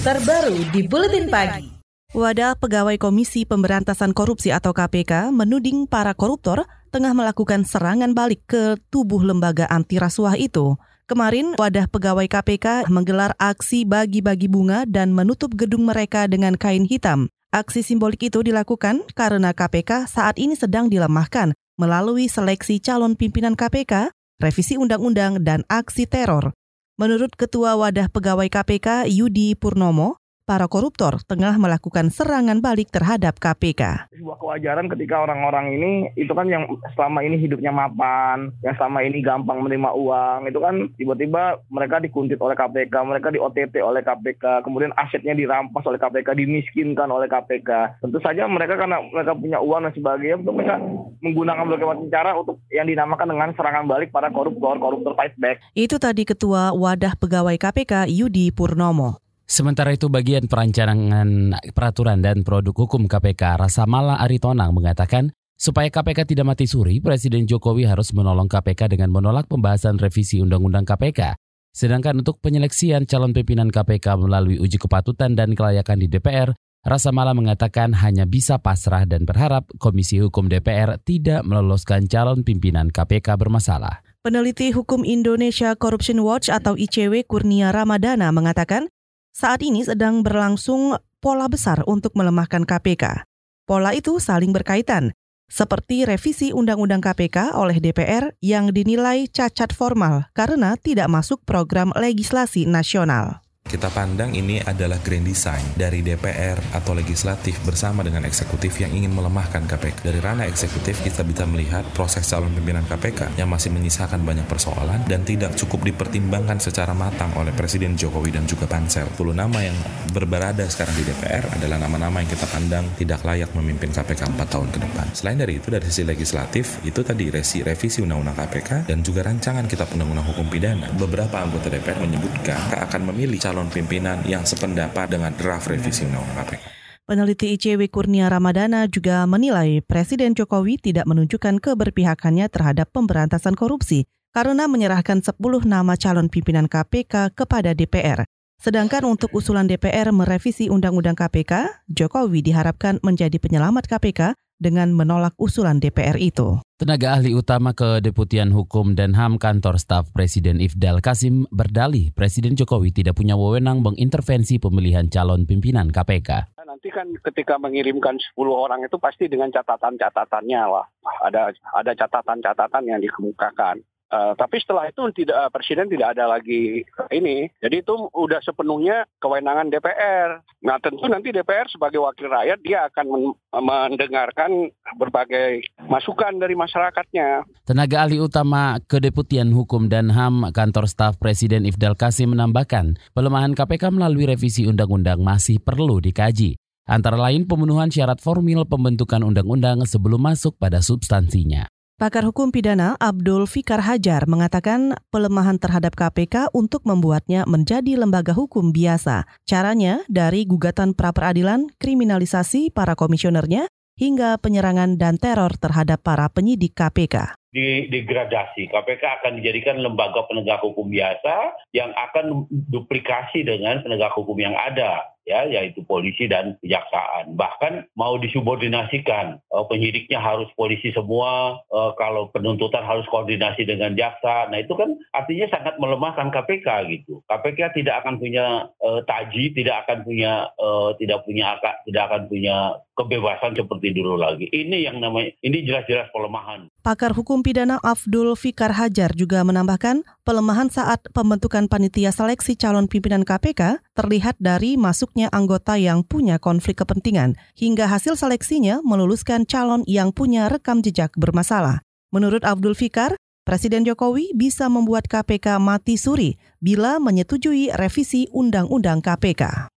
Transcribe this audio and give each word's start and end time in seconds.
terbaru 0.00 0.56
di 0.72 0.88
Buletin 0.88 1.28
Pagi. 1.28 1.76
Wadah 2.16 2.56
Pegawai 2.56 2.96
Komisi 2.96 3.44
Pemberantasan 3.44 4.16
Korupsi 4.16 4.48
atau 4.48 4.72
KPK 4.72 5.28
menuding 5.28 5.84
para 5.84 6.16
koruptor 6.16 6.64
tengah 6.88 7.12
melakukan 7.12 7.68
serangan 7.68 8.16
balik 8.16 8.40
ke 8.48 8.80
tubuh 8.88 9.20
lembaga 9.20 9.68
anti 9.68 10.00
rasuah 10.00 10.40
itu. 10.40 10.80
Kemarin, 11.04 11.52
wadah 11.60 11.84
pegawai 11.84 12.24
KPK 12.32 12.88
menggelar 12.88 13.36
aksi 13.36 13.84
bagi-bagi 13.84 14.48
bunga 14.48 14.88
dan 14.88 15.12
menutup 15.12 15.52
gedung 15.52 15.84
mereka 15.84 16.24
dengan 16.24 16.56
kain 16.56 16.88
hitam. 16.88 17.28
Aksi 17.52 17.84
simbolik 17.84 18.24
itu 18.24 18.40
dilakukan 18.40 19.04
karena 19.12 19.52
KPK 19.52 20.08
saat 20.08 20.40
ini 20.40 20.56
sedang 20.56 20.88
dilemahkan 20.88 21.52
melalui 21.76 22.24
seleksi 22.32 22.80
calon 22.80 23.20
pimpinan 23.20 23.52
KPK, 23.52 24.16
revisi 24.40 24.80
undang-undang, 24.80 25.44
dan 25.44 25.60
aksi 25.68 26.08
teror. 26.08 26.56
Menurut 27.00 27.32
Ketua 27.32 27.80
Wadah 27.80 28.12
Pegawai 28.12 28.52
KPK 28.52 29.08
Yudi 29.08 29.56
Purnomo, 29.56 30.19
para 30.50 30.66
koruptor 30.66 31.22
tengah 31.30 31.54
melakukan 31.62 32.10
serangan 32.10 32.58
balik 32.58 32.90
terhadap 32.90 33.38
KPK. 33.38 34.10
Sebuah 34.10 34.34
kewajaran 34.42 34.90
ketika 34.90 35.22
orang-orang 35.22 35.78
ini 35.78 36.10
itu 36.18 36.34
kan 36.34 36.50
yang 36.50 36.66
selama 36.98 37.22
ini 37.22 37.38
hidupnya 37.38 37.70
mapan, 37.70 38.50
yang 38.66 38.74
selama 38.74 39.06
ini 39.06 39.22
gampang 39.22 39.62
menerima 39.62 39.94
uang, 39.94 40.50
itu 40.50 40.58
kan 40.58 40.74
tiba-tiba 40.98 41.62
mereka 41.70 42.02
dikuntit 42.02 42.42
oleh 42.42 42.58
KPK, 42.58 42.90
mereka 43.06 43.30
di 43.30 43.38
OTT 43.38 43.78
oleh 43.78 44.02
KPK, 44.02 44.66
kemudian 44.66 44.90
asetnya 44.98 45.38
dirampas 45.38 45.86
oleh 45.86 46.02
KPK, 46.02 46.34
dimiskinkan 46.34 47.06
oleh 47.06 47.30
KPK. 47.30 48.02
Tentu 48.02 48.18
saja 48.18 48.50
mereka 48.50 48.74
karena 48.74 48.98
mereka 49.06 49.38
punya 49.38 49.62
uang 49.62 49.86
dan 49.86 49.94
sebagainya, 49.94 50.42
untuk 50.42 50.58
mereka 50.58 50.82
menggunakan 51.22 51.62
berbagai 51.62 51.86
macam 51.94 52.06
cara 52.10 52.30
untuk 52.34 52.58
yang 52.74 52.90
dinamakan 52.90 53.30
dengan 53.30 53.54
serangan 53.54 53.86
balik 53.86 54.10
para 54.10 54.34
koruptor, 54.34 54.82
koruptor 54.82 55.14
fight 55.14 55.38
back. 55.38 55.62
Itu 55.78 56.02
tadi 56.02 56.26
Ketua 56.26 56.74
Wadah 56.74 57.14
Pegawai 57.14 57.54
KPK 57.54 58.10
Yudi 58.10 58.50
Purnomo. 58.50 59.29
Sementara 59.50 59.90
itu 59.90 60.06
bagian 60.06 60.46
perancangan 60.46 61.58
peraturan 61.74 62.22
dan 62.22 62.46
produk 62.46 62.70
hukum 62.70 63.10
KPK 63.10 63.58
Rasamala 63.58 64.22
Aritonang 64.22 64.70
mengatakan 64.70 65.34
supaya 65.58 65.90
KPK 65.90 66.22
tidak 66.22 66.54
mati 66.54 66.70
suri, 66.70 67.02
Presiden 67.02 67.50
Jokowi 67.50 67.82
harus 67.82 68.14
menolong 68.14 68.46
KPK 68.46 68.94
dengan 68.94 69.10
menolak 69.10 69.50
pembahasan 69.50 69.98
revisi 69.98 70.38
Undang-Undang 70.38 70.86
KPK. 70.86 71.34
Sedangkan 71.74 72.22
untuk 72.22 72.38
penyeleksian 72.38 73.10
calon 73.10 73.34
pimpinan 73.34 73.74
KPK 73.74 74.22
melalui 74.22 74.62
uji 74.62 74.78
kepatutan 74.78 75.34
dan 75.34 75.58
kelayakan 75.58 75.98
di 75.98 76.06
DPR, 76.06 76.54
Rasa 76.86 77.10
Mala 77.10 77.34
mengatakan 77.34 77.90
hanya 77.98 78.30
bisa 78.30 78.62
pasrah 78.62 79.02
dan 79.02 79.26
berharap 79.26 79.66
Komisi 79.82 80.22
Hukum 80.22 80.46
DPR 80.46 81.02
tidak 81.02 81.42
meloloskan 81.42 82.06
calon 82.06 82.46
pimpinan 82.46 82.86
KPK 82.86 83.34
bermasalah. 83.34 84.06
Peneliti 84.22 84.70
Hukum 84.70 85.02
Indonesia 85.02 85.74
Corruption 85.74 86.22
Watch 86.22 86.54
atau 86.54 86.78
ICW 86.78 87.26
Kurnia 87.26 87.74
Ramadana 87.74 88.30
mengatakan, 88.30 88.86
saat 89.30 89.62
ini 89.62 89.86
sedang 89.86 90.22
berlangsung 90.22 90.98
pola 91.20 91.46
besar 91.46 91.82
untuk 91.86 92.16
melemahkan 92.16 92.64
KPK. 92.64 93.26
Pola 93.68 93.94
itu 93.94 94.18
saling 94.18 94.50
berkaitan, 94.50 95.14
seperti 95.50 96.06
revisi 96.06 96.54
Undang-Undang 96.54 97.02
KPK 97.02 97.58
oleh 97.58 97.82
DPR 97.82 98.30
yang 98.38 98.70
dinilai 98.70 99.26
cacat 99.26 99.74
formal 99.74 100.30
karena 100.30 100.78
tidak 100.78 101.10
masuk 101.10 101.42
program 101.42 101.90
legislasi 101.98 102.70
nasional. 102.70 103.42
Kita 103.70 103.86
pandang 103.86 104.34
ini 104.34 104.58
adalah 104.58 104.98
grand 104.98 105.22
design 105.22 105.62
dari 105.78 106.02
DPR 106.02 106.58
atau 106.74 106.90
legislatif 106.90 107.54
bersama 107.62 108.02
dengan 108.02 108.26
eksekutif 108.26 108.82
yang 108.82 108.90
ingin 108.90 109.14
melemahkan 109.14 109.62
KPK. 109.62 110.10
Dari 110.10 110.18
ranah 110.18 110.42
eksekutif 110.50 110.98
kita 111.06 111.22
bisa 111.22 111.46
melihat 111.46 111.86
proses 111.94 112.26
calon 112.26 112.50
pimpinan 112.50 112.82
KPK 112.82 113.38
yang 113.38 113.46
masih 113.46 113.70
menyisakan 113.70 114.26
banyak 114.26 114.42
persoalan 114.50 115.06
dan 115.06 115.22
tidak 115.22 115.54
cukup 115.54 115.86
dipertimbangkan 115.86 116.58
secara 116.58 116.98
matang 116.98 117.30
oleh 117.38 117.54
Presiden 117.54 117.94
Jokowi 117.94 118.34
dan 118.34 118.42
juga 118.42 118.66
Pansel. 118.66 119.06
10 119.14 119.38
nama 119.38 119.62
yang 119.62 119.78
berberada 120.10 120.66
sekarang 120.66 120.98
di 120.98 121.06
DPR 121.06 121.46
adalah 121.54 121.78
nama-nama 121.78 122.26
yang 122.26 122.26
kita 122.26 122.50
pandang 122.50 122.90
tidak 122.98 123.22
layak 123.22 123.54
memimpin 123.54 123.94
KPK 123.94 124.34
4 124.34 124.50
tahun 124.50 124.68
ke 124.74 124.78
depan. 124.82 125.06
Selain 125.14 125.38
dari 125.38 125.62
itu 125.62 125.70
dari 125.70 125.86
sisi 125.86 126.02
legislatif 126.02 126.82
itu 126.82 127.06
tadi 127.06 127.30
resi 127.30 127.62
revisi 127.62 128.02
Undang-Undang 128.02 128.34
KPK 128.34 128.70
dan 128.90 128.98
juga 129.06 129.22
rancangan 129.30 129.70
Kitab 129.70 129.94
Undang-Undang 129.94 130.26
Hukum 130.26 130.50
Pidana. 130.50 130.90
Beberapa 130.98 131.38
anggota 131.38 131.70
DPR 131.70 132.02
menyebutkan 132.02 132.58
akan 132.74 133.14
memilih 133.14 133.38
calon 133.38 133.59
calon 133.60 133.68
pimpinan 133.68 134.24
yang 134.24 134.48
sependapat 134.48 135.12
dengan 135.12 135.36
draft 135.36 135.68
revisi 135.68 136.08
Undang-Undang 136.08 136.48
KPK. 136.48 136.64
Peneliti 137.04 137.46
ICW 137.52 137.92
Kurnia 137.92 138.32
Ramadana 138.32 138.88
juga 138.88 139.28
menilai 139.28 139.84
Presiden 139.84 140.32
Jokowi 140.32 140.80
tidak 140.80 141.04
menunjukkan 141.04 141.60
keberpihakannya 141.60 142.48
terhadap 142.48 142.88
pemberantasan 142.88 143.52
korupsi 143.52 144.08
karena 144.32 144.64
menyerahkan 144.64 145.20
10 145.20 145.36
nama 145.68 145.92
calon 146.00 146.32
pimpinan 146.32 146.72
KPK 146.72 147.36
kepada 147.36 147.76
DPR. 147.76 148.24
Sedangkan 148.56 149.04
untuk 149.04 149.28
usulan 149.36 149.68
DPR 149.68 150.08
merevisi 150.08 150.72
Undang-Undang 150.72 151.20
KPK, 151.20 151.84
Jokowi 151.92 152.40
diharapkan 152.40 152.96
menjadi 153.04 153.36
penyelamat 153.36 153.92
KPK 153.92 154.32
dengan 154.60 154.92
menolak 154.92 155.32
usulan 155.40 155.80
DPR 155.80 156.20
itu. 156.20 156.60
Tenaga 156.76 157.16
ahli 157.16 157.32
utama 157.32 157.72
Kedeputian 157.72 158.52
Hukum 158.52 158.92
dan 158.92 159.16
HAM 159.16 159.40
Kantor 159.40 159.80
Staf 159.80 160.12
Presiden 160.12 160.60
Ifdal 160.60 161.00
Kasim 161.00 161.48
berdalih 161.48 162.12
Presiden 162.12 162.56
Jokowi 162.56 162.92
tidak 162.92 163.16
punya 163.16 163.36
wewenang 163.36 163.80
mengintervensi 163.80 164.60
pemilihan 164.60 165.08
calon 165.08 165.48
pimpinan 165.48 165.88
KPK. 165.88 166.60
Nanti 166.60 166.88
kan 166.88 167.10
ketika 167.26 167.58
mengirimkan 167.58 168.16
10 168.16 168.38
orang 168.48 168.80
itu 168.86 168.96
pasti 168.96 169.26
dengan 169.26 169.50
catatan-catatannya 169.50 170.62
lah. 170.70 170.86
Ada 171.26 171.50
ada 171.76 171.92
catatan-catatan 171.92 172.84
yang 172.86 173.00
dikemukakan. 173.02 173.82
Uh, 174.10 174.34
tapi 174.34 174.58
setelah 174.58 174.90
itu 174.90 175.06
tidak 175.14 175.54
presiden 175.54 175.86
tidak 175.86 176.18
ada 176.18 176.26
lagi 176.26 176.82
ini. 177.14 177.46
Jadi 177.62 177.86
itu 177.86 177.94
udah 178.10 178.42
sepenuhnya 178.42 179.06
kewenangan 179.22 179.70
DPR. 179.70 180.42
Nah 180.66 180.76
tentu 180.82 181.06
nanti 181.06 181.30
DPR 181.30 181.70
sebagai 181.70 182.02
wakil 182.02 182.26
rakyat 182.26 182.58
dia 182.60 182.90
akan 182.90 183.06
men 183.06 183.24
mendengarkan 183.70 184.74
berbagai 184.98 185.62
masukan 185.86 186.42
dari 186.42 186.58
masyarakatnya. 186.58 187.46
Tenaga 187.62 188.02
ahli 188.02 188.18
utama 188.18 188.82
Kedeputian 188.82 189.54
Hukum 189.54 189.86
dan 189.86 190.10
HAM 190.10 190.50
Kantor 190.50 190.90
Staf 190.90 191.22
Presiden 191.22 191.62
Ifdal 191.62 191.94
Kasim 191.94 192.34
menambahkan, 192.34 192.98
pelemahan 193.14 193.54
KPK 193.54 193.94
melalui 193.94 194.26
revisi 194.26 194.66
undang-undang 194.66 195.22
masih 195.22 195.62
perlu 195.62 196.02
dikaji. 196.02 196.58
Antara 196.90 197.14
lain 197.14 197.46
pemenuhan 197.46 197.86
syarat 197.86 198.18
formil 198.18 198.66
pembentukan 198.66 199.22
undang-undang 199.22 199.86
sebelum 199.86 200.18
masuk 200.26 200.58
pada 200.58 200.82
substansinya. 200.82 201.70
Pakar 202.00 202.24
hukum 202.24 202.48
pidana 202.48 202.96
Abdul 202.96 203.44
Fikar 203.44 203.84
Hajar 203.84 204.24
mengatakan 204.24 204.96
pelemahan 205.12 205.60
terhadap 205.60 205.92
KPK 205.92 206.48
untuk 206.56 206.80
membuatnya 206.88 207.44
menjadi 207.44 207.92
lembaga 207.92 208.32
hukum 208.32 208.72
biasa. 208.72 209.28
Caranya 209.44 210.00
dari 210.08 210.48
gugatan 210.48 210.96
pra-peradilan, 210.96 211.68
kriminalisasi 211.76 212.72
para 212.72 212.96
komisionernya, 212.96 213.68
hingga 214.00 214.40
penyerangan 214.40 214.96
dan 214.96 215.20
teror 215.20 215.52
terhadap 215.60 216.00
para 216.00 216.24
penyidik 216.32 216.72
KPK 216.72 217.36
di 217.50 217.90
degradasi. 217.90 218.70
KPK 218.70 219.02
akan 219.20 219.42
dijadikan 219.42 219.82
lembaga 219.82 220.22
penegak 220.30 220.62
hukum 220.62 220.86
biasa 220.86 221.52
yang 221.74 221.90
akan 221.92 222.46
duplikasi 222.48 223.42
dengan 223.42 223.82
penegak 223.82 224.14
hukum 224.14 224.38
yang 224.38 224.54
ada 224.54 225.10
ya 225.30 225.46
yaitu 225.46 225.86
polisi 225.86 226.26
dan 226.26 226.58
kejaksaan. 226.58 227.38
Bahkan 227.38 227.94
mau 227.94 228.18
disubordinasikan 228.18 229.38
uh, 229.54 229.64
penyidiknya 229.70 230.18
harus 230.18 230.50
polisi 230.58 230.90
semua 230.90 231.62
uh, 231.70 231.94
kalau 231.94 232.34
penuntutan 232.34 232.82
harus 232.82 233.06
koordinasi 233.06 233.62
dengan 233.62 233.94
jaksa. 233.94 234.50
Nah 234.50 234.58
itu 234.58 234.74
kan 234.74 234.98
artinya 235.14 235.46
sangat 235.54 235.78
melemahkan 235.78 236.34
KPK 236.34 236.68
gitu. 236.90 237.22
KPK 237.30 237.78
tidak 237.78 238.02
akan 238.02 238.18
punya 238.18 238.66
uh, 238.82 239.00
taji 239.06 239.54
tidak 239.54 239.86
akan 239.86 240.02
punya 240.02 240.50
uh, 240.58 240.90
tidak 240.98 241.22
punya 241.22 241.54
tidak 241.86 242.02
akan 242.10 242.26
punya 242.26 242.56
kebebasan 243.00 243.56
seperti 243.56 243.96
dulu 243.96 244.20
lagi. 244.20 244.50
Ini 244.52 244.90
yang 244.90 245.00
namanya 245.00 245.32
ini 245.40 245.64
jelas-jelas 245.64 246.12
pelemahan. 246.12 246.68
Pakar 246.84 247.16
hukum 247.16 247.40
pidana 247.40 247.80
Abdul 247.80 248.36
Fikar 248.36 248.76
Hajar 248.76 249.16
juga 249.16 249.40
menambahkan 249.40 250.04
pelemahan 250.24 250.68
saat 250.68 251.00
pembentukan 251.16 251.68
panitia 251.68 252.12
seleksi 252.12 252.56
calon 252.60 252.88
pimpinan 252.88 253.24
KPK 253.24 253.80
terlihat 254.00 254.40
dari 254.40 254.80
masuknya 254.80 255.28
anggota 255.28 255.76
yang 255.76 256.00
punya 256.00 256.40
konflik 256.40 256.80
kepentingan 256.80 257.36
hingga 257.52 257.84
hasil 257.84 258.16
seleksinya 258.16 258.80
meluluskan 258.80 259.44
calon 259.44 259.84
yang 259.84 260.16
punya 260.16 260.48
rekam 260.48 260.80
jejak 260.80 261.12
bermasalah. 261.20 261.84
Menurut 262.08 262.40
Abdul 262.48 262.72
Fikar, 262.72 263.20
Presiden 263.44 263.84
Jokowi 263.84 264.32
bisa 264.32 264.72
membuat 264.72 265.04
KPK 265.04 265.60
mati 265.60 266.00
suri 266.00 266.40
bila 266.64 266.96
menyetujui 266.96 267.76
revisi 267.76 268.24
Undang-Undang 268.32 269.04
KPK. 269.04 269.68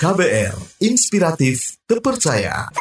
KBR, 0.00 0.56
inspiratif, 0.80 1.76
terpercaya. 1.84 2.72